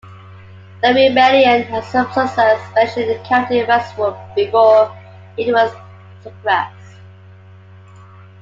The 0.81 0.95
rebellion 0.95 1.61
had 1.67 1.83
some 1.83 2.11
success, 2.11 2.59
especially 2.69 3.11
in 3.13 3.23
County 3.23 3.63
Wexford, 3.63 4.15
before 4.35 4.91
it 5.37 5.53
was 5.53 5.71
suppressed. 6.23 6.95